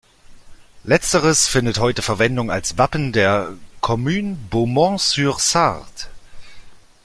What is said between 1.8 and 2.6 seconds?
Verwendung